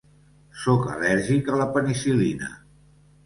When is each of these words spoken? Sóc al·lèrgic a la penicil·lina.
Sóc 0.61 0.87
al·lèrgic 0.93 1.51
a 1.55 1.59
la 1.63 1.69
penicil·lina. 1.75 2.49